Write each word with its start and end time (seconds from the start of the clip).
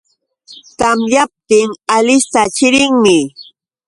Tamyaptin 0.79 1.69
Alista 1.95 2.41
chirinmi 2.55 3.17